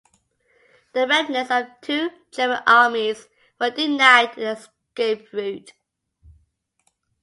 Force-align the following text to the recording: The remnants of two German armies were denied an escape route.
The 0.93 1.05
remnants 1.07 1.51
of 1.51 1.67
two 1.79 2.09
German 2.31 2.63
armies 2.65 3.27
were 3.59 3.69
denied 3.69 4.35
an 4.35 4.57
escape 4.57 5.31
route. 5.31 5.73